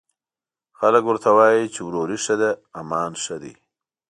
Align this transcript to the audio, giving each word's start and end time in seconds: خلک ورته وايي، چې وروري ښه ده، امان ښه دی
خلک 0.79 1.03
ورته 1.07 1.29
وايي، 1.37 1.63
چې 1.73 1.81
وروري 1.83 2.17
ښه 2.25 2.35
ده، 2.41 2.51
امان 2.79 3.11
ښه 3.23 3.35
دی 3.43 3.53